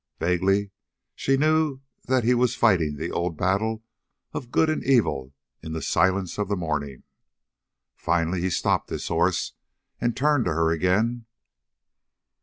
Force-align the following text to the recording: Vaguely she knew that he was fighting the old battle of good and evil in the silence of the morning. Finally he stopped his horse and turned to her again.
Vaguely 0.19 0.71
she 1.13 1.37
knew 1.37 1.81
that 2.07 2.23
he 2.23 2.33
was 2.33 2.55
fighting 2.55 2.97
the 2.97 3.11
old 3.11 3.37
battle 3.37 3.83
of 4.33 4.49
good 4.49 4.67
and 4.67 4.83
evil 4.83 5.35
in 5.61 5.73
the 5.73 5.81
silence 5.83 6.39
of 6.39 6.47
the 6.47 6.55
morning. 6.55 7.03
Finally 7.95 8.41
he 8.41 8.49
stopped 8.49 8.89
his 8.89 9.07
horse 9.09 9.53
and 9.99 10.17
turned 10.17 10.45
to 10.45 10.53
her 10.55 10.71
again. 10.71 11.27